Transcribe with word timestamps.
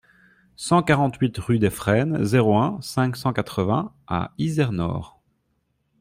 cent 0.55 0.81
quarante-huit 0.81 1.37
rue 1.37 1.59
des 1.59 1.69
Frênes, 1.69 2.23
zéro 2.23 2.57
un, 2.57 2.81
cinq 2.81 3.15
cent 3.15 3.33
quatre-vingts 3.33 3.93
à 4.07 4.33
Izernore 4.39 5.21